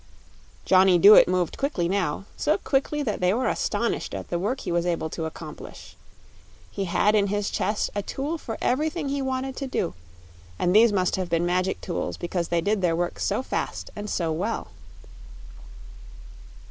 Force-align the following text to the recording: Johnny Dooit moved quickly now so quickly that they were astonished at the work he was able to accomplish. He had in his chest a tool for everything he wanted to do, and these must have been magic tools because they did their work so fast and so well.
Johnny 0.65 0.97
Dooit 0.97 1.27
moved 1.27 1.59
quickly 1.59 1.87
now 1.87 2.25
so 2.35 2.57
quickly 2.57 3.03
that 3.03 3.19
they 3.19 3.35
were 3.35 3.47
astonished 3.47 4.15
at 4.15 4.29
the 4.31 4.39
work 4.39 4.61
he 4.61 4.71
was 4.71 4.83
able 4.87 5.11
to 5.11 5.25
accomplish. 5.27 5.95
He 6.71 6.85
had 6.85 7.13
in 7.13 7.27
his 7.27 7.51
chest 7.51 7.91
a 7.93 8.01
tool 8.01 8.39
for 8.39 8.57
everything 8.61 9.09
he 9.09 9.21
wanted 9.21 9.55
to 9.57 9.67
do, 9.67 9.93
and 10.57 10.75
these 10.75 10.91
must 10.91 11.17
have 11.17 11.29
been 11.29 11.45
magic 11.45 11.81
tools 11.81 12.17
because 12.17 12.47
they 12.47 12.61
did 12.61 12.81
their 12.81 12.95
work 12.95 13.19
so 13.19 13.43
fast 13.43 13.91
and 13.95 14.09
so 14.09 14.31
well. 14.31 14.69